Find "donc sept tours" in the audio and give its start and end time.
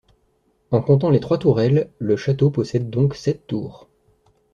2.89-3.87